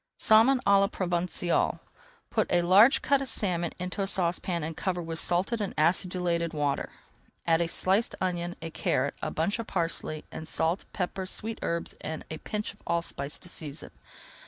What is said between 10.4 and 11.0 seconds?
salt,